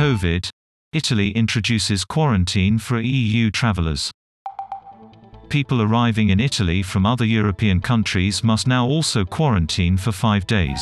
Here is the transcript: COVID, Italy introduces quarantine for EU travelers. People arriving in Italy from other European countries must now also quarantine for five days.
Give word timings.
COVID, 0.00 0.48
Italy 0.94 1.30
introduces 1.32 2.06
quarantine 2.06 2.78
for 2.78 2.98
EU 2.98 3.50
travelers. 3.50 4.10
People 5.50 5.82
arriving 5.82 6.30
in 6.30 6.40
Italy 6.40 6.82
from 6.82 7.04
other 7.04 7.26
European 7.26 7.82
countries 7.82 8.42
must 8.42 8.66
now 8.66 8.86
also 8.86 9.26
quarantine 9.26 9.98
for 9.98 10.10
five 10.10 10.46
days. 10.46 10.80